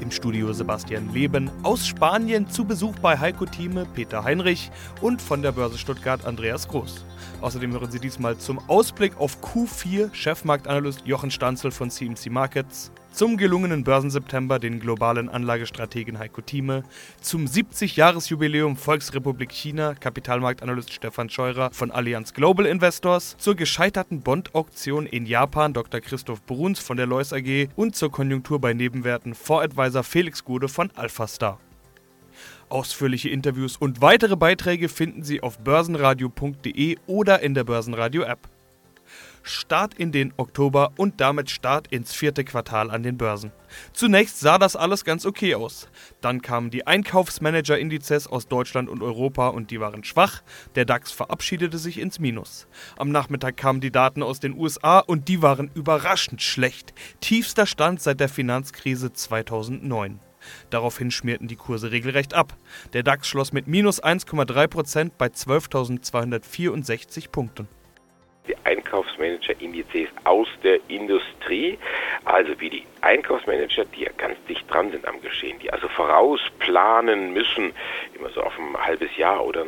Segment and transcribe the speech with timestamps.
[0.00, 4.70] Im Studio Sebastian Leben aus Spanien zu Besuch bei Heiko Thieme Peter Heinrich
[5.00, 7.04] und von der Börse Stuttgart Andreas Groß.
[7.40, 13.36] Außerdem hören Sie diesmal zum Ausblick auf Q4 Chefmarktanalyst Jochen Stanzel von CMC Markets, zum
[13.36, 16.82] gelungenen Börsenseptember den globalen Anlagestrategen Heiko Thieme,
[17.20, 25.26] zum 70-Jahres-Jubiläum Volksrepublik China Kapitalmarktanalyst Stefan Scheurer von Allianz Global Investors, zur gescheiterten Bond-Auktion in
[25.26, 26.00] Japan Dr.
[26.00, 30.90] Christoph Bruns von der Lois AG und zur Konjunktur bei Nebenwerten Voradvisor Felix Gude von
[30.96, 31.60] AlphaStar.
[32.68, 38.53] Ausführliche Interviews und weitere Beiträge finden Sie auf börsenradio.de oder in der Börsenradio-App.
[39.46, 43.52] Start in den Oktober und damit Start ins vierte Quartal an den Börsen.
[43.92, 45.86] Zunächst sah das alles ganz okay aus.
[46.22, 50.42] Dann kamen die Einkaufsmanager-Indizes aus Deutschland und Europa und die waren schwach.
[50.76, 52.66] Der DAX verabschiedete sich ins Minus.
[52.96, 56.94] Am Nachmittag kamen die Daten aus den USA und die waren überraschend schlecht.
[57.20, 60.20] Tiefster Stand seit der Finanzkrise 2009.
[60.70, 62.56] Daraufhin schmierten die Kurse regelrecht ab.
[62.94, 67.68] Der DAX schloss mit minus 1,3% bei 12.264 Punkten.
[68.46, 68.56] Die
[69.14, 71.78] Einkaufsmanager-Indizes aus der Industrie,
[72.24, 77.32] also wie die Einkaufsmanager, die ja ganz dicht dran sind am Geschehen, die also vorausplanen
[77.32, 77.72] müssen,
[78.14, 79.66] immer so auf ein halbes Jahr oder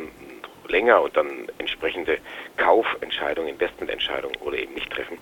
[0.67, 2.17] länger und dann entsprechende
[2.57, 5.17] Kaufentscheidungen, Investmententscheidungen oder eben nicht treffen.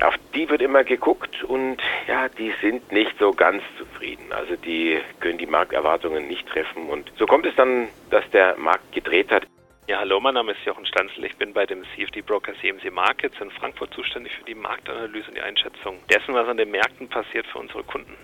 [0.00, 4.30] Auf die wird immer geguckt und ja, die sind nicht so ganz zufrieden.
[4.30, 8.92] Also die können die Markterwartungen nicht treffen und so kommt es dann, dass der Markt
[8.92, 9.46] gedreht hat.
[9.90, 11.24] Ja, hallo, mein Name ist Jochen Stanzel.
[11.24, 15.36] Ich bin bei dem CFD Broker CMC Markets in Frankfurt zuständig für die Marktanalyse und
[15.36, 18.14] die Einschätzung dessen, was an den Märkten passiert für unsere Kunden.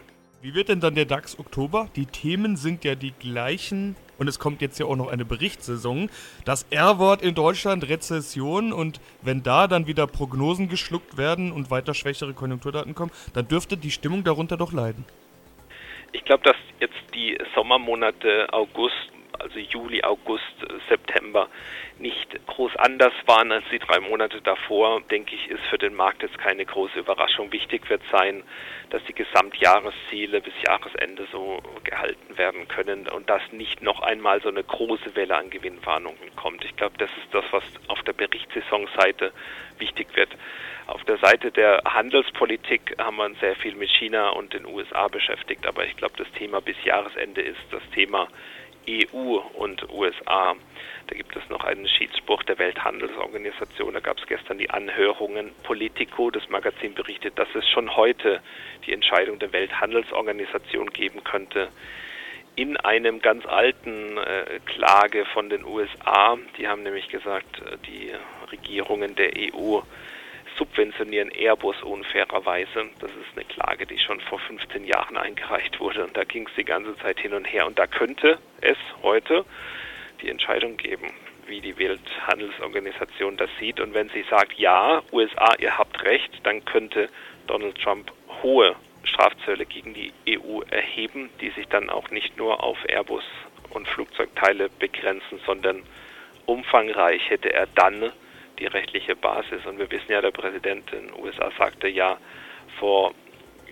[0.43, 1.89] Wie wird denn dann der DAX Oktober?
[1.97, 6.09] Die Themen sind ja die gleichen und es kommt jetzt ja auch noch eine Berichtssaison.
[6.45, 11.95] Das R-Wort in Deutschland, Rezession und wenn da dann wieder Prognosen geschluckt werden und weiter
[11.95, 15.05] schwächere Konjunkturdaten kommen, dann dürfte die Stimmung darunter doch leiden.
[16.13, 19.11] Ich glaube, dass jetzt die Sommermonate August
[19.41, 20.45] also Juli, August,
[20.89, 21.49] September,
[21.99, 26.23] nicht groß anders waren als die drei Monate davor, denke ich, ist für den Markt
[26.23, 27.53] jetzt keine große Überraschung.
[27.53, 28.43] Wichtig wird sein,
[28.91, 34.49] dass die Gesamtjahresziele bis Jahresende so gehalten werden können und dass nicht noch einmal so
[34.49, 36.65] eine große Welle an Gewinnwarnungen kommt.
[36.65, 39.33] Ich glaube, das ist das, was auf der Berichtssaisonseite
[39.79, 40.31] wichtig wird.
[40.87, 45.09] Auf der Seite der Handelspolitik haben wir uns sehr viel mit China und den USA
[45.09, 48.29] beschäftigt, aber ich glaube, das Thema bis Jahresende ist das Thema
[48.89, 50.55] EU und USA.
[51.07, 53.95] Da gibt es noch einen Schiedsspruch der Welthandelsorganisation.
[53.95, 55.53] Da gab es gestern die Anhörungen.
[55.63, 58.41] Politico, das Magazin berichtet, dass es schon heute
[58.87, 61.69] die Entscheidung der Welthandelsorganisation geben könnte.
[62.57, 68.13] In einem ganz alten äh, Klage von den USA, die haben nämlich gesagt, äh, die
[68.51, 69.81] Regierungen der EU
[70.57, 72.91] subventionieren Airbus unfairerweise.
[73.01, 76.55] Das ist eine Klage, die schon vor 15 Jahren eingereicht wurde und da ging es
[76.57, 77.67] die ganze Zeit hin und her.
[77.67, 79.45] Und da könnte es heute
[80.23, 81.11] die Entscheidung geben,
[81.47, 83.81] wie die Welthandelsorganisation das sieht.
[83.81, 87.09] Und wenn sie sagt, ja, USA, ihr habt recht, dann könnte
[87.47, 88.11] Donald Trump
[88.43, 88.75] hohe
[89.05, 93.25] Strafzölle gegen die EU erheben, die sich dann auch nicht nur auf Airbus
[93.71, 95.83] und Flugzeugteile begrenzen, sondern
[96.47, 98.13] umfangreich hätte er dann
[98.59, 99.65] die rechtliche Basis.
[99.67, 102.19] Und wir wissen ja, der Präsident in den USA sagte ja
[102.79, 103.15] vor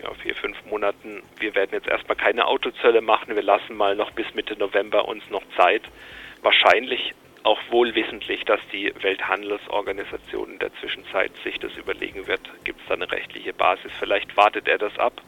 [0.02, 4.10] ja, vier, fünf Monaten, wir werden jetzt erstmal keine Autozölle machen, wir lassen mal noch
[4.12, 5.82] bis Mitte November uns noch Zeit.
[6.42, 7.14] Wahrscheinlich
[7.44, 12.86] auch wohl wissentlich, dass die Welthandelsorganisation in der Zwischenzeit sich das überlegen wird, gibt es
[12.88, 13.92] da eine rechtliche Basis.
[13.98, 15.20] Vielleicht wartet er das ab,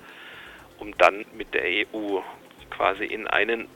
[0.78, 2.21] um dann mit der EU
[2.71, 3.69] quasi in einen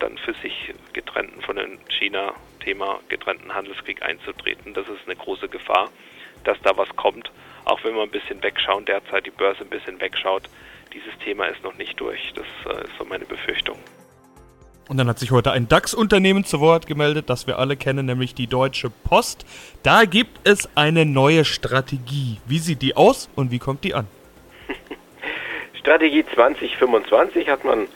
[0.00, 1.56] dann für sich getrennten von
[1.88, 2.34] China
[2.64, 4.74] Thema getrennten Handelskrieg einzutreten.
[4.74, 5.90] Das ist eine große Gefahr,
[6.44, 7.30] dass da was kommt.
[7.64, 10.48] Auch wenn wir ein bisschen wegschauen, derzeit die Börse ein bisschen wegschaut,
[10.92, 12.32] dieses Thema ist noch nicht durch.
[12.34, 13.78] Das äh, ist so meine Befürchtung.
[14.88, 18.34] Und dann hat sich heute ein DAX-Unternehmen zu Wort gemeldet, das wir alle kennen, nämlich
[18.34, 19.46] die Deutsche Post.
[19.82, 22.38] Da gibt es eine neue Strategie.
[22.46, 24.06] Wie sieht die aus und wie kommt die an?
[25.80, 27.88] Strategie 2025 hat man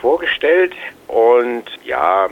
[0.00, 0.74] vorgestellt
[1.08, 2.28] und ja,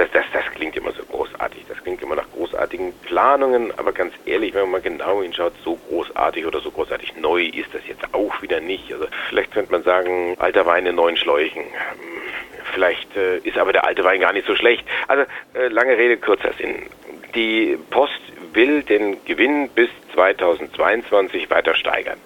[0.00, 1.66] das, das, das klingt immer so großartig.
[1.68, 5.78] Das klingt immer nach großartigen Planungen, aber ganz ehrlich, wenn man mal genau hinschaut, so
[5.88, 8.90] großartig oder so großartig neu ist das jetzt auch wieder nicht.
[8.92, 11.64] Also vielleicht könnte man sagen, alter Wein in neuen Schläuchen.
[12.72, 14.86] Vielleicht äh, ist aber der alte Wein gar nicht so schlecht.
[15.06, 16.86] Also äh, lange Rede, kurzer Sinn.
[17.34, 18.20] Die Post
[18.54, 22.18] will den Gewinn bis 2022 weiter steigern.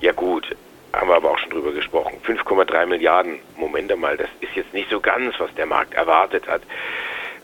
[0.00, 0.56] Ja gut,
[0.92, 2.18] haben wir aber auch schon drüber gesprochen.
[2.26, 6.62] 5,3 Milliarden, Moment mal, das ist jetzt nicht so ganz, was der Markt erwartet hat.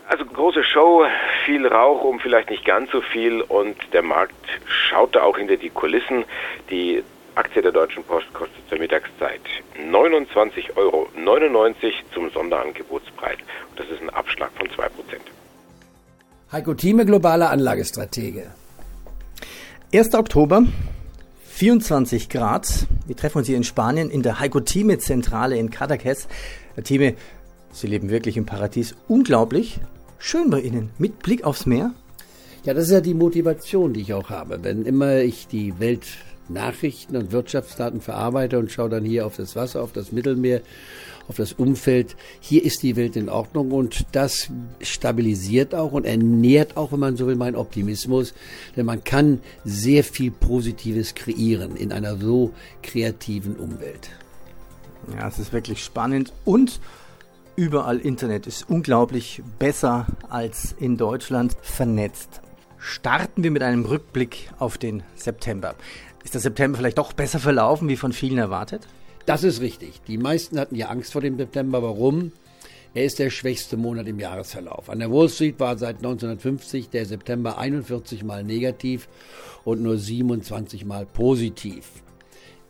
[0.07, 1.05] Also große Show,
[1.45, 4.33] viel Rauch um vielleicht nicht ganz so viel und der Markt
[4.65, 6.25] schaute auch hinter die Kulissen.
[6.69, 7.03] Die
[7.35, 9.41] Aktie der Deutschen Post kostet zur Mittagszeit
[9.79, 11.07] 29,99 Euro
[12.13, 13.37] zum Sonderangebotspreis.
[13.69, 14.89] Und das ist ein Abschlag von 2%.
[16.51, 18.51] Heiko Thieme, globaler Anlagestratege.
[19.93, 20.15] 1.
[20.15, 20.63] Oktober,
[21.59, 22.87] 24 Grad.
[23.05, 26.27] Wir treffen uns hier in Spanien in der Heiko Thieme Zentrale in Cadaqués.
[26.75, 27.15] Herr Thieme,
[27.73, 28.95] Sie leben wirklich im Paradies.
[29.09, 29.81] Unglaublich.
[30.19, 30.91] Schön bei Ihnen.
[30.99, 31.93] Mit Blick aufs Meer.
[32.63, 34.63] Ja, das ist ja die Motivation, die ich auch habe.
[34.63, 39.83] Wenn immer ich die Weltnachrichten und Wirtschaftsdaten verarbeite und schaue dann hier auf das Wasser,
[39.83, 40.61] auf das Mittelmeer,
[41.29, 44.49] auf das Umfeld, hier ist die Welt in Ordnung und das
[44.81, 48.33] stabilisiert auch und ernährt auch, wenn man so will, meinen Optimismus.
[48.75, 54.09] Denn man kann sehr viel Positives kreieren in einer so kreativen Umwelt.
[55.15, 56.81] Ja, es ist wirklich spannend und
[57.55, 62.41] überall Internet ist unglaublich besser als in Deutschland vernetzt.
[62.79, 65.75] Starten wir mit einem Rückblick auf den September.
[66.23, 68.87] Ist der September vielleicht doch besser verlaufen, wie von vielen erwartet?
[69.25, 70.01] Das ist richtig.
[70.07, 71.83] Die meisten hatten ja Angst vor dem September.
[71.83, 72.31] Warum?
[72.93, 74.89] Er ist der schwächste Monat im Jahresverlauf.
[74.89, 79.07] An der Wall Street war seit 1950 der September 41 mal negativ
[79.63, 81.85] und nur 27 mal positiv.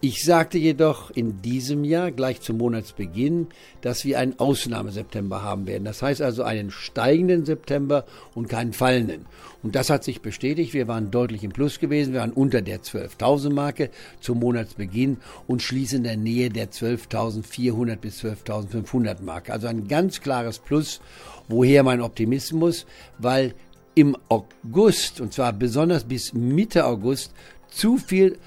[0.01, 3.47] Ich sagte jedoch in diesem Jahr gleich zum Monatsbeginn,
[3.81, 5.83] dass wir einen Ausnahmeseptember haben werden.
[5.83, 9.25] Das heißt also einen steigenden September und keinen fallenden.
[9.61, 10.73] Und das hat sich bestätigt.
[10.73, 12.13] Wir waren deutlich im Plus gewesen.
[12.13, 13.89] Wir waren unter der 12.000 Marke
[14.21, 15.17] zum Monatsbeginn
[15.47, 19.51] und schließen in der Nähe der 12.400 bis 12.500 Marke.
[19.51, 21.01] Also ein ganz klares Plus.
[21.49, 22.85] Woher mein Optimismus?
[23.17, 23.53] Weil
[23.95, 27.33] im August, und zwar besonders bis Mitte August,
[27.67, 28.37] zu viel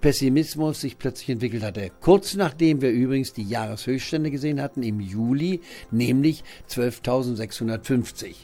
[0.00, 1.90] Pessimismus sich plötzlich entwickelt hatte.
[2.00, 5.60] Kurz nachdem wir übrigens die Jahreshöchststände gesehen hatten im Juli,
[5.90, 8.34] nämlich 12.650.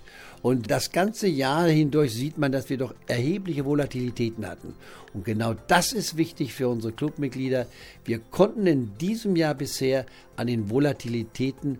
[0.42, 4.74] Und das ganze Jahr hindurch sieht man, dass wir doch erhebliche Volatilitäten hatten.
[5.12, 7.66] Und genau das ist wichtig für unsere Clubmitglieder.
[8.04, 10.06] Wir konnten in diesem Jahr bisher
[10.36, 11.78] an den Volatilitäten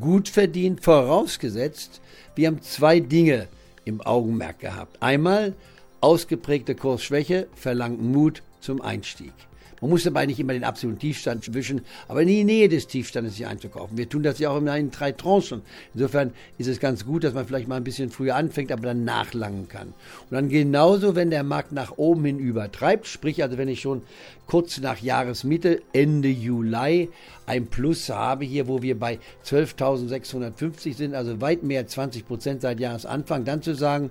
[0.00, 2.00] gut verdienen, vorausgesetzt,
[2.34, 3.48] wir haben zwei Dinge
[3.84, 5.02] im Augenmerk gehabt.
[5.02, 5.54] Einmal
[6.00, 9.32] ausgeprägte Kursschwäche verlangt Mut zum Einstieg.
[9.80, 13.36] Man muss dabei nicht immer den absoluten Tiefstand wischen, aber in die Nähe des Tiefstandes
[13.36, 13.98] sich einzukaufen.
[13.98, 15.62] Wir tun das ja auch immer in drei Tranchen.
[15.94, 19.04] Insofern ist es ganz gut, dass man vielleicht mal ein bisschen früher anfängt, aber dann
[19.04, 19.88] nachlangen kann.
[19.88, 24.02] Und dann genauso, wenn der Markt nach oben hin übertreibt, sprich also wenn ich schon
[24.46, 27.10] kurz nach Jahresmitte, Ende Juli,
[27.44, 32.62] ein Plus habe hier, wo wir bei 12.650 sind, also weit mehr als 20 Prozent
[32.62, 34.10] seit Jahresanfang, dann zu sagen,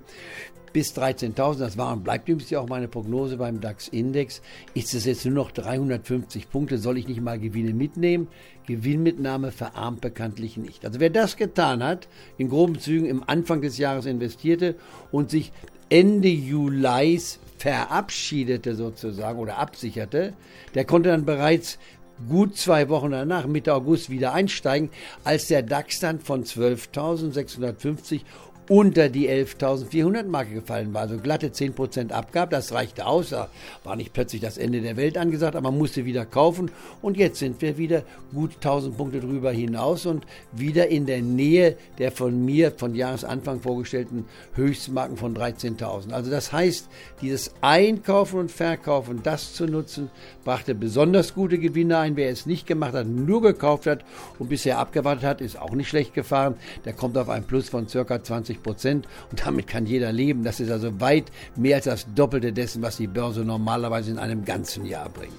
[0.76, 4.42] bis 13.000, das war und bleibt übrigens ja auch meine Prognose beim DAX-Index,
[4.74, 8.28] ist es jetzt nur noch 350 Punkte, soll ich nicht mal Gewinne mitnehmen?
[8.66, 10.84] Gewinnmitnahme verarmt bekanntlich nicht.
[10.84, 14.74] Also wer das getan hat, in groben Zügen im Anfang des Jahres investierte
[15.10, 15.50] und sich
[15.88, 17.18] Ende Juli
[17.56, 20.34] verabschiedete sozusagen oder absicherte,
[20.74, 21.78] der konnte dann bereits
[22.28, 24.90] gut zwei Wochen danach, Mitte August, wieder einsteigen,
[25.24, 28.22] als der DAX dann von 12.650
[28.68, 32.50] unter die 11.400 Marke gefallen war, also glatte 10% abgab.
[32.50, 33.48] Das reichte aus, da
[33.84, 36.70] war nicht plötzlich das Ende der Welt angesagt, aber man musste wieder kaufen
[37.02, 38.02] und jetzt sind wir wieder
[38.34, 43.60] gut 1000 Punkte drüber hinaus und wieder in der Nähe der von mir von Jahresanfang
[43.60, 46.12] vorgestellten Höchstmarken von 13.000.
[46.12, 46.88] Also das heißt,
[47.20, 50.10] dieses Einkaufen und Verkaufen, das zu nutzen,
[50.44, 52.16] brachte besonders gute Gewinne ein.
[52.16, 54.04] Wer es nicht gemacht hat, nur gekauft hat
[54.38, 56.54] und bisher abgewartet hat, ist auch nicht schlecht gefahren.
[56.84, 60.44] Der kommt auf ein Plus von circa 20 50 Prozent und damit kann jeder leben.
[60.44, 64.44] Das ist also weit mehr als das Doppelte dessen, was die Börse normalerweise in einem
[64.44, 65.32] ganzen Jahr bringt.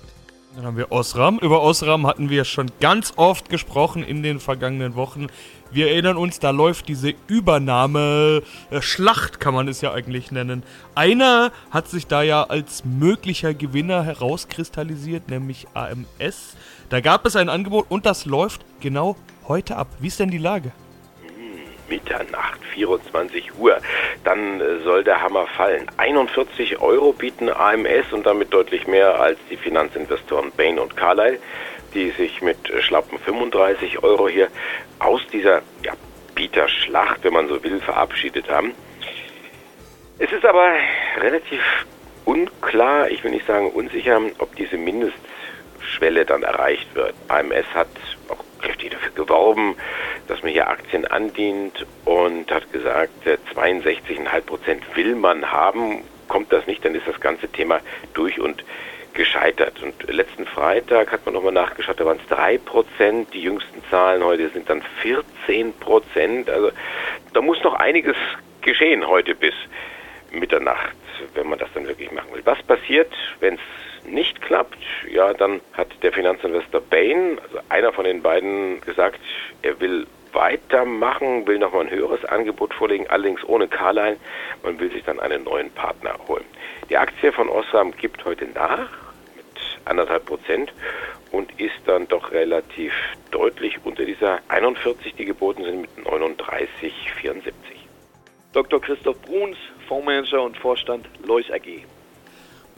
[0.56, 1.38] Dann haben wir Osram.
[1.38, 5.28] Über Osram hatten wir schon ganz oft gesprochen in den vergangenen Wochen.
[5.70, 10.64] Wir erinnern uns, da läuft diese Übernahme-Schlacht, äh, kann man es ja eigentlich nennen.
[10.96, 16.56] Einer hat sich da ja als möglicher Gewinner herauskristallisiert, nämlich AMS.
[16.90, 19.16] Da gab es ein Angebot und das läuft genau
[19.48, 19.90] heute ab.
[20.00, 20.72] Wie ist denn die Lage?
[21.90, 23.78] Mitternacht, 24 Uhr,
[24.24, 25.90] dann äh, soll der Hammer fallen.
[25.98, 31.40] 41 Euro bieten AMS und damit deutlich mehr als die Finanzinvestoren Bain und Carlyle,
[31.94, 34.50] die sich mit schlappen 35 Euro hier
[35.00, 35.94] aus dieser ja,
[36.36, 38.74] Bieterschlacht, wenn man so will, verabschiedet haben.
[40.20, 40.68] Es ist aber
[41.20, 41.62] relativ
[42.26, 47.14] unklar, ich will nicht sagen unsicher, ob diese Mindestschwelle dann erreicht wird.
[47.28, 47.88] AMS hat
[48.30, 49.76] auch kräftig dafür geworben,
[50.28, 56.68] dass man hier Aktien andient und hat gesagt, 62,5 Prozent will man haben, kommt das
[56.68, 57.80] nicht, dann ist das ganze Thema
[58.14, 58.64] durch und
[59.14, 59.82] gescheitert.
[59.82, 64.24] Und letzten Freitag hat man nochmal nachgeschaut, da waren es 3 Prozent, die jüngsten Zahlen
[64.24, 66.50] heute sind dann 14 Prozent.
[66.50, 66.72] Also
[67.34, 68.16] da muss noch einiges
[68.62, 69.54] geschehen heute bis
[70.32, 70.96] Mitternacht,
[71.34, 72.42] wenn man das dann wirklich machen will.
[72.46, 74.78] Was passiert, wenn es nicht klappt?
[75.10, 79.20] Ja, dann hat der Finanzinvestor Bain, also einer von den beiden, gesagt,
[79.62, 80.06] er will
[80.38, 84.18] weitermachen, will nochmal ein höheres Angebot vorlegen, allerdings ohne Carline.
[84.64, 86.46] Man will sich dann einen neuen Partner holen.
[86.90, 88.88] Die Aktie von Osram gibt heute nach
[89.86, 90.72] anderthalb Prozent
[91.32, 92.94] und ist dann doch relativ
[93.32, 97.52] deutlich unter dieser 41, die geboten sind, mit 39,74.
[98.54, 98.82] Dr.
[98.82, 101.86] Christoph Bruns, Fondsmanager und Vorstand Lois AG.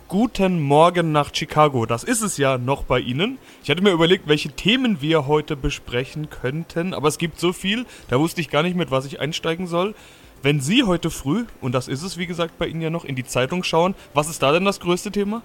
[0.10, 1.86] Guten Morgen nach Chicago.
[1.86, 3.38] Das ist es ja noch bei Ihnen.
[3.64, 7.86] Ich hatte mir überlegt, welche Themen wir heute besprechen könnten, aber es gibt so viel,
[8.10, 9.94] da wusste ich gar nicht, mit was ich einsteigen soll.
[10.42, 13.16] Wenn Sie heute früh, und das ist es wie gesagt bei Ihnen ja noch, in
[13.16, 15.44] die Zeitung schauen, was ist da denn das größte Thema?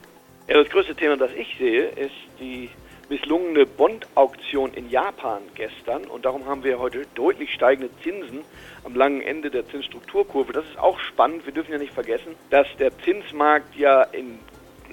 [0.48, 2.70] Ja, das größte Thema, das ich sehe, ist die
[3.10, 6.06] misslungene Bond-Auktion in Japan gestern.
[6.06, 8.40] Und darum haben wir heute deutlich steigende Zinsen
[8.82, 10.54] am langen Ende der Zinsstrukturkurve.
[10.54, 11.44] Das ist auch spannend.
[11.44, 14.38] Wir dürfen ja nicht vergessen, dass der Zinsmarkt ja in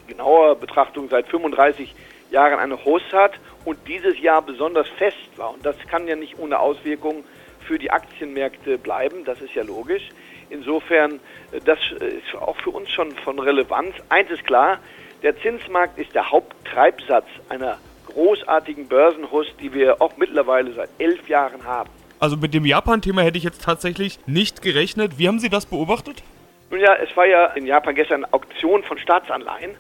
[0.08, 1.94] genauer Betrachtung seit 35
[2.32, 3.34] Jahren eine Host hat
[3.66, 5.54] und dieses Jahr besonders fest war.
[5.54, 7.24] Und das kann ja nicht ohne Auswirkungen
[7.68, 9.24] für die Aktienmärkte bleiben.
[9.26, 10.10] Das ist ja logisch.
[10.50, 11.20] Insofern,
[11.52, 13.96] äh, das ist auch für uns schon von Relevanz.
[14.10, 14.80] Eins ist klar,
[15.24, 21.64] der Zinsmarkt ist der Haupttreibsatz einer großartigen Börsenhust, die wir auch mittlerweile seit elf Jahren
[21.64, 21.90] haben.
[22.20, 25.18] Also mit dem Japan-Thema hätte ich jetzt tatsächlich nicht gerechnet.
[25.18, 26.24] Wie haben Sie das beobachtet?
[26.72, 29.76] Nun ja, es war ja in Japan gestern eine Auktion von Staatsanleihen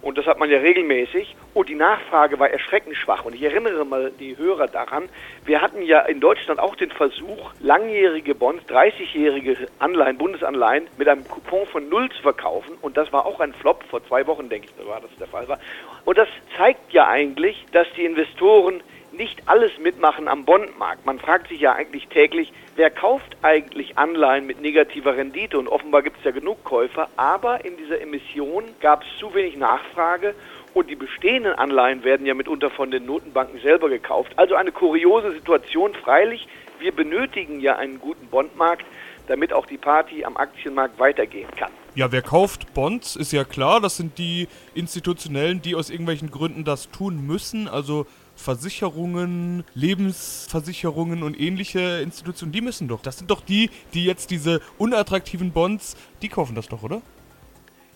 [0.00, 1.34] und das hat man ja regelmäßig.
[1.54, 3.24] Und die Nachfrage war erschreckend schwach.
[3.24, 5.08] Und ich erinnere mal die Hörer daran,
[5.44, 11.26] wir hatten ja in Deutschland auch den Versuch, langjährige Bonds, 30-jährige Anleihen, Bundesanleihen mit einem
[11.26, 12.76] Coupon von Null zu verkaufen.
[12.80, 13.82] Und das war auch ein Flop.
[13.90, 15.58] Vor zwei Wochen, denke ich, war das der Fall war.
[16.04, 18.82] Und das zeigt ja eigentlich, dass die Investoren
[19.18, 21.04] nicht alles mitmachen am Bondmarkt.
[21.04, 25.58] Man fragt sich ja eigentlich täglich, wer kauft eigentlich Anleihen mit negativer Rendite?
[25.58, 29.56] Und offenbar gibt es ja genug Käufer, aber in dieser Emission gab es zu wenig
[29.56, 30.34] Nachfrage
[30.72, 34.32] und die bestehenden Anleihen werden ja mitunter von den Notenbanken selber gekauft.
[34.36, 35.94] Also eine kuriose Situation.
[35.94, 36.46] Freilich,
[36.78, 38.84] wir benötigen ja einen guten Bondmarkt,
[39.26, 41.72] damit auch die Party am Aktienmarkt weitergehen kann.
[41.94, 43.80] Ja, wer kauft Bonds, ist ja klar.
[43.80, 47.66] Das sind die Institutionellen, die aus irgendwelchen Gründen das tun müssen.
[47.66, 48.06] Also
[48.38, 53.02] Versicherungen, Lebensversicherungen und ähnliche Institutionen, die müssen doch.
[53.02, 57.02] Das sind doch die, die jetzt diese unattraktiven Bonds, die kaufen das doch, oder?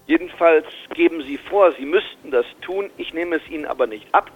[0.09, 2.91] Jedenfalls geben sie vor, sie müssten das tun.
[2.97, 4.31] Ich nehme es ihnen aber nicht ab.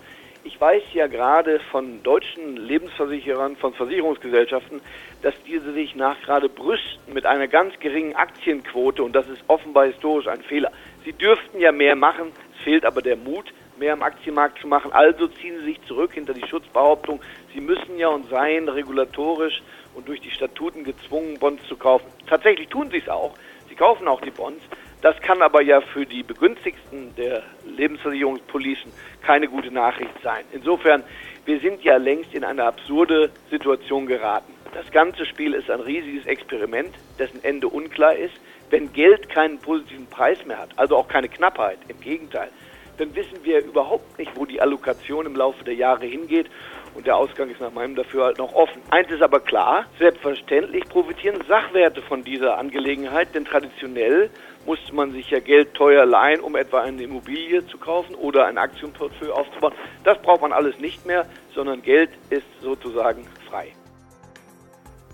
[0.45, 4.81] Ich weiß ja gerade von deutschen Lebensversicherern, von Versicherungsgesellschaften,
[5.23, 9.87] dass diese sich nach gerade brüsten mit einer ganz geringen Aktienquote und das ist offenbar
[9.87, 10.71] historisch ein Fehler.
[11.05, 14.93] Sie dürften ja mehr machen, es fehlt aber der Mut mehr am Aktienmarkt zu machen.
[14.93, 17.21] Also ziehen sie sich zurück hinter die Schutzbehauptung,
[17.55, 19.63] sie müssen ja und seien regulatorisch
[19.95, 22.07] und durch die Statuten gezwungen, Bonds zu kaufen.
[22.27, 23.35] Tatsächlich tun sie es auch.
[23.69, 24.63] Sie kaufen auch die Bonds.
[25.03, 28.93] Das kann aber ja für die Begünstigten der Lebensversicherungspolicen
[29.23, 30.45] keine gute Nachricht sein.
[30.53, 31.05] Insofern,
[31.45, 34.53] wir sind ja längst in eine absurde Situation geraten.
[34.73, 38.35] Das ganze Spiel ist ein riesiges Experiment, dessen Ende unklar ist.
[38.69, 42.51] Wenn Geld keinen positiven Preis mehr hat, also auch keine Knappheit, im Gegenteil,
[42.99, 46.49] dann wissen wir überhaupt nicht, wo die Allokation im Laufe der Jahre hingeht.
[46.95, 48.81] Und der Ausgang ist nach meinem Dafürhalten noch offen.
[48.91, 54.31] Eins ist aber klar, selbstverständlich profitieren Sachwerte von dieser Angelegenheit, denn traditionell
[54.65, 58.57] musste man sich ja Geld teuer leihen, um etwa eine Immobilie zu kaufen oder ein
[58.59, 59.75] Aktienportfolio aufzubauen.
[60.05, 63.73] Das braucht man alles nicht mehr, sondern Geld ist sozusagen frei.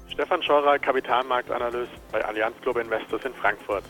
[0.08, 3.84] Stefan Scheurer, Kapitalmarktanalyst bei Allianz Global Investors in Frankfurt.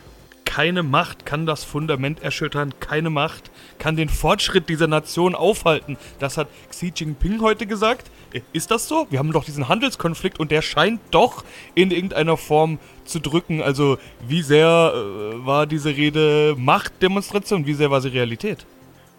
[0.53, 5.97] Keine Macht kann das Fundament erschüttern, keine Macht kann den Fortschritt dieser Nation aufhalten.
[6.19, 8.11] Das hat Xi Jinping heute gesagt.
[8.53, 9.07] Ist das so?
[9.09, 11.43] Wir haben doch diesen Handelskonflikt und der scheint doch
[11.75, 13.63] in irgendeiner Form zu drücken.
[13.63, 13.97] Also
[14.29, 18.67] wie sehr äh, war diese Rede Machtdemonstration, wie sehr war sie Realität?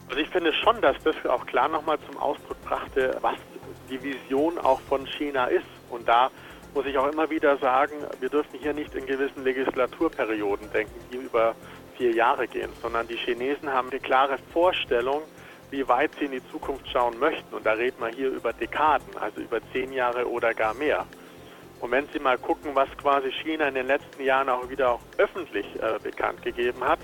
[0.09, 3.37] Also ich finde schon, dass das auch klar nochmal zum Ausdruck brachte, was
[3.89, 5.65] die Vision auch von China ist.
[5.89, 6.29] Und da
[6.73, 11.17] muss ich auch immer wieder sagen, wir dürfen hier nicht in gewissen Legislaturperioden denken, die
[11.17, 11.55] über
[11.97, 15.21] vier Jahre gehen, sondern die Chinesen haben eine klare Vorstellung,
[15.69, 17.53] wie weit sie in die Zukunft schauen möchten.
[17.53, 21.05] Und da reden wir hier über Dekaden, also über zehn Jahre oder gar mehr.
[21.79, 25.01] Und wenn Sie mal gucken, was quasi China in den letzten Jahren auch wieder auch
[25.17, 26.99] öffentlich äh, bekannt gegeben hat,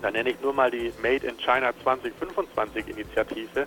[0.00, 3.66] dann nenne ich nur mal die Made in China 2025 Initiative,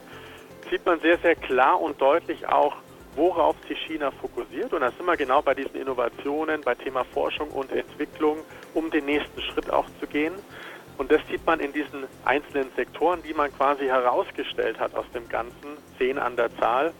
[0.71, 2.75] sieht man sehr, sehr klar und deutlich auch,
[3.15, 4.73] worauf sich China fokussiert.
[4.73, 8.39] Und da sind wir genau bei diesen Innovationen, bei Thema Forschung und Entwicklung,
[8.73, 10.33] um den nächsten Schritt auch zu gehen.
[10.97, 15.27] Und das sieht man in diesen einzelnen Sektoren, die man quasi herausgestellt hat aus dem
[15.27, 16.93] Ganzen, zehn an der Zahl.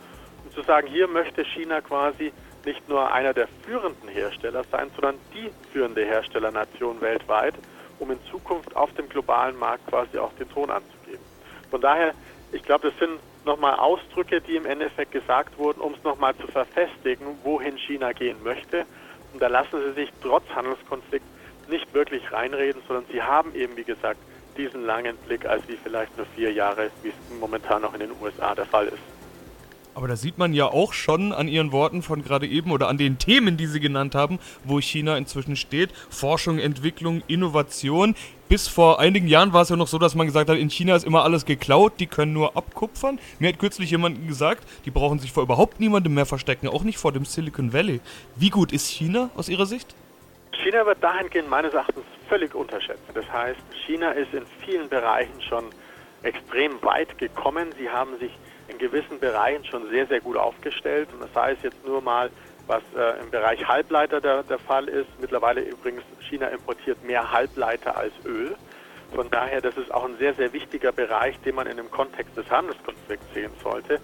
[0.44, 2.32] Und zu sagen, hier möchte China quasi
[2.64, 7.54] nicht nur einer der führenden Hersteller sein, sondern die führende Herstellernation weltweit,
[7.98, 11.24] um in Zukunft auf dem globalen Markt quasi auch den Ton anzugeben.
[11.70, 12.14] Von daher,
[12.52, 16.46] ich glaube, das sind nochmal Ausdrücke, die im Endeffekt gesagt wurden, um es nochmal zu
[16.46, 18.86] verfestigen, wohin China gehen möchte.
[19.32, 21.24] Und da lassen sie sich trotz Handelskonflikt
[21.68, 24.20] nicht wirklich reinreden, sondern sie haben eben, wie gesagt,
[24.56, 28.12] diesen langen Blick als wie vielleicht nur vier Jahre, wie es momentan noch in den
[28.20, 29.13] USA der Fall ist.
[29.94, 32.98] Aber da sieht man ja auch schon an Ihren Worten von gerade eben oder an
[32.98, 35.92] den Themen, die Sie genannt haben, wo China inzwischen steht.
[36.10, 38.16] Forschung, Entwicklung, Innovation.
[38.48, 40.96] Bis vor einigen Jahren war es ja noch so, dass man gesagt hat, in China
[40.96, 43.18] ist immer alles geklaut, die können nur abkupfern.
[43.38, 46.98] Mir hat kürzlich jemand gesagt, die brauchen sich vor überhaupt niemandem mehr verstecken, auch nicht
[46.98, 48.00] vor dem Silicon Valley.
[48.36, 49.94] Wie gut ist China aus Ihrer Sicht?
[50.62, 53.02] China wird dahingehend meines Erachtens völlig unterschätzt.
[53.14, 55.64] Das heißt, China ist in vielen Bereichen schon
[56.22, 57.68] extrem weit gekommen.
[57.78, 58.32] Sie haben sich
[58.68, 61.08] in gewissen Bereichen schon sehr, sehr gut aufgestellt.
[61.12, 62.30] Und das es jetzt nur mal,
[62.66, 65.08] was äh, im Bereich Halbleiter der, der Fall ist.
[65.20, 68.56] Mittlerweile übrigens, China importiert mehr Halbleiter als Öl.
[69.14, 72.36] Von daher, das ist auch ein sehr, sehr wichtiger Bereich, den man in dem Kontext
[72.36, 74.00] des Handelskonflikts sehen sollte.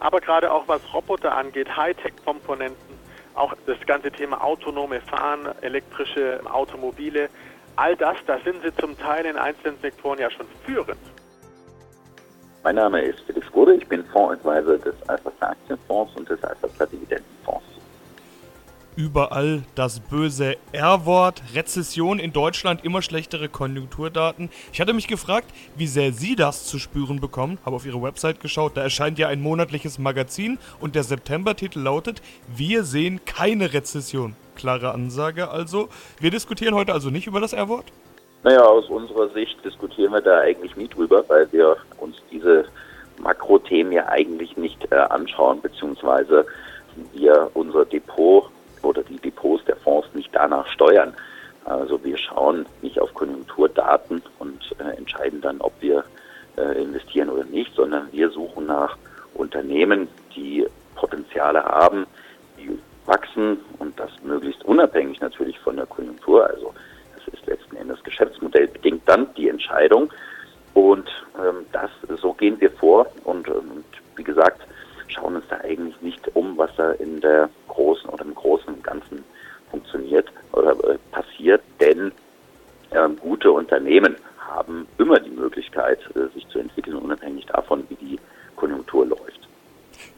[0.00, 2.98] Aber gerade auch was Roboter angeht, Hightech-Komponenten,
[3.34, 7.28] auch das ganze Thema autonome Fahren, elektrische Automobile,
[7.76, 10.98] all das, da sind sie zum Teil in einzelnen Sektoren ja schon führend.
[12.62, 17.64] Mein Name ist Felix Gode, ich bin Fondsadvisor des Alpha Aktienfonds und des Alpha Dividendenfonds.
[18.96, 24.50] Überall das böse R-Wort, Rezession in Deutschland, immer schlechtere Konjunkturdaten.
[24.74, 28.40] Ich hatte mich gefragt, wie sehr Sie das zu spüren bekommen, habe auf Ihre Website
[28.40, 32.20] geschaut, da erscheint ja ein monatliches Magazin und der September-Titel lautet
[32.54, 34.36] Wir sehen keine Rezession.
[34.54, 35.88] Klare Ansage also.
[36.18, 37.90] Wir diskutieren heute also nicht über das R-Wort?
[38.42, 42.64] Naja, aus unserer Sicht diskutieren wir da eigentlich nie drüber, weil wir uns diese
[43.18, 46.46] Makrothemen ja eigentlich nicht äh, anschauen, beziehungsweise
[47.12, 48.50] wir unser Depot
[48.82, 51.14] oder die Depots der Fonds nicht danach steuern.
[51.66, 56.04] Also wir schauen nicht auf Konjunkturdaten und äh, entscheiden dann, ob wir
[56.56, 58.96] äh, investieren oder nicht, sondern wir suchen nach
[59.34, 62.06] Unternehmen, die Potenziale haben,
[62.58, 66.46] die wachsen und das möglichst unabhängig natürlich von der Konjunktur.
[66.46, 66.72] Also
[67.40, 70.12] ist letzten Endes Geschäftsmodell bedingt dann die Entscheidung.
[70.74, 73.84] Und ähm, das, so gehen wir vor und, und
[74.16, 74.60] wie gesagt,
[75.08, 78.84] schauen uns da eigentlich nicht um, was da in der großen oder im Großen und
[78.84, 79.24] Ganzen
[79.70, 82.12] funktioniert oder äh, passiert, denn
[82.90, 88.19] äh, gute Unternehmen haben immer die Möglichkeit, äh, sich zu entwickeln, unabhängig davon, wie die.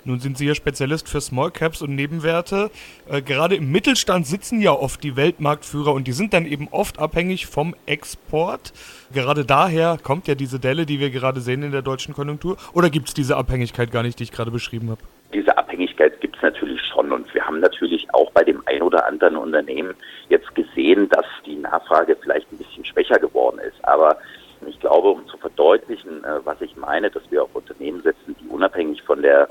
[0.05, 2.71] Nun sind Sie ja Spezialist für Small Caps und Nebenwerte.
[3.09, 6.99] Äh, gerade im Mittelstand sitzen ja oft die Weltmarktführer und die sind dann eben oft
[6.99, 8.73] abhängig vom Export.
[9.15, 12.57] Gerade daher kommt ja diese Delle, die wir gerade sehen in der deutschen Konjunktur.
[12.75, 15.01] Oder gibt es diese Abhängigkeit gar nicht, die ich gerade beschrieben habe?
[15.33, 19.07] Diese Abhängigkeit gibt es natürlich schon und wir haben natürlich auch bei dem ein oder
[19.07, 19.95] anderen Unternehmen
[20.29, 23.83] jetzt gesehen, dass die Nachfrage vielleicht ein bisschen schwächer geworden ist.
[23.85, 24.19] Aber
[24.67, 28.49] ich glaube, um zu verdeutlichen, äh, was ich meine, dass wir auf Unternehmen setzen, die
[28.49, 29.49] unabhängig von der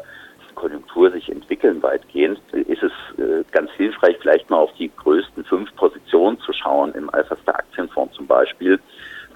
[0.62, 5.76] Konjunktur sich entwickeln weitgehend, ist es äh, ganz hilfreich, vielleicht mal auf die größten fünf
[5.76, 8.80] Positionen zu schauen, im Alpha-Star Aktienfonds zum Beispiel.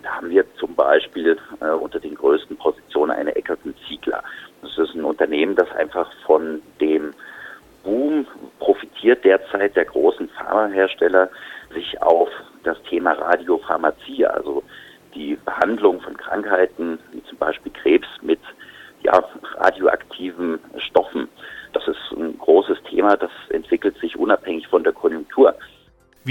[0.03, 4.23] Da haben wir zum Beispiel äh, unter den größten Positionen eine Eckerton Ziegler.
[4.61, 7.11] Das ist ein Unternehmen, das einfach von dem
[7.83, 8.27] Boom
[8.59, 11.29] profitiert derzeit der großen Pharmahersteller
[11.73, 12.29] sich auf
[12.63, 14.63] das Thema Radiopharmazie, also
[15.15, 18.39] die Behandlung von Krankheiten wie zum Beispiel Krebs mit
[19.05, 19.23] ja,
[19.57, 21.29] radioaktiven Stoffen.
[21.73, 25.55] Das ist ein großes Thema, das entwickelt sich unabhängig von der Konjunktur.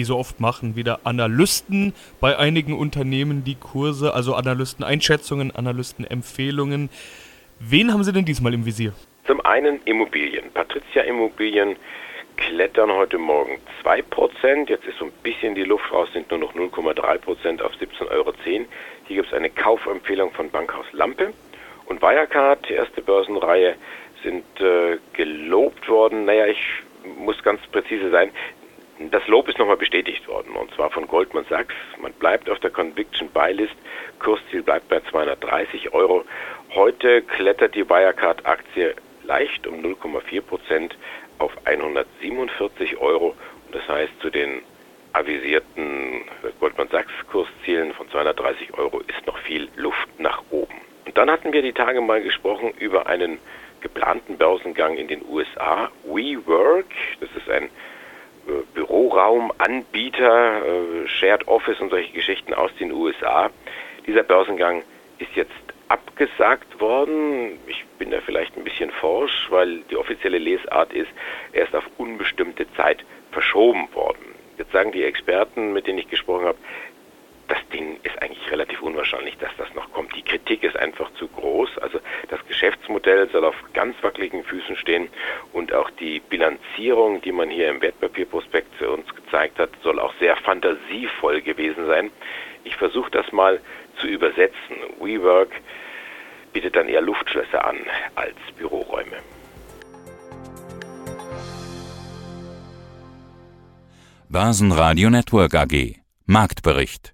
[0.05, 6.91] Wie so oft machen wieder Analysten bei einigen Unternehmen die Kurse, also Analysteneinschätzungen, Analystenempfehlungen.
[7.59, 8.93] Wen haben Sie denn diesmal im Visier?
[9.27, 10.51] Zum einen Immobilien.
[10.53, 11.77] Patricia Immobilien
[12.37, 14.69] klettern heute Morgen 2%.
[14.69, 18.35] Jetzt ist so ein bisschen die Luft raus, sind nur noch 0,3% auf 17,10 Euro.
[18.45, 18.67] Hier
[19.09, 21.33] gibt es eine Kaufempfehlung von Bankhaus Lampe
[21.87, 23.77] und Wirecard, die erste Börsenreihe,
[24.23, 26.27] sind äh, gelobt worden.
[26.27, 26.63] Naja, ich
[27.17, 28.31] muss ganz präzise sein.
[28.99, 31.75] Das Lob ist nochmal bestätigt worden und zwar von Goldman Sachs.
[32.01, 33.75] Man bleibt auf der Conviction Buy List.
[34.21, 36.25] Kursziel bleibt bei 230 Euro.
[36.75, 40.97] Heute klettert die Wirecard-Aktie leicht um 0,4 Prozent
[41.39, 43.35] auf 147 Euro.
[43.67, 44.63] Und das heißt, zu den
[45.13, 46.23] avisierten
[46.61, 50.75] Goldman Sachs Kurszielen von 230 Euro ist noch viel Luft nach oben.
[51.05, 53.39] Und dann hatten wir die Tage mal gesprochen über einen
[53.81, 55.91] geplanten Börsengang in den USA.
[56.05, 56.87] WeWork,
[57.21, 57.69] das ist ein
[58.75, 63.51] Büroraumanbieter, äh, Shared Office und solche Geschichten aus den USA.
[64.07, 64.83] Dieser Börsengang
[65.19, 65.53] ist jetzt
[65.89, 67.59] abgesagt worden.
[67.67, 71.11] Ich bin da vielleicht ein bisschen forsch, weil die offizielle Lesart ist,
[71.53, 74.35] er ist auf unbestimmte Zeit verschoben worden.
[74.59, 76.59] Jetzt sagen die Experten, mit denen ich gesprochen habe,
[77.49, 80.04] das Ding ist eigentlich relativ unwahrscheinlich, dass das noch kommt.
[80.35, 81.79] Kritik ist einfach zu groß.
[81.79, 85.09] Also das Geschäftsmodell soll auf ganz wackeligen Füßen stehen
[85.53, 90.35] und auch die Bilanzierung, die man hier im Wertpapierprospekt uns gezeigt hat, soll auch sehr
[90.37, 92.11] fantasievoll gewesen sein.
[92.65, 93.61] Ich versuche das mal
[94.01, 94.77] zu übersetzen.
[94.99, 95.53] WeWork
[96.53, 97.77] bietet dann eher Luftschlösser an
[98.17, 99.19] als Büroräume.
[104.29, 107.14] Börsenradio Network AG Marktbericht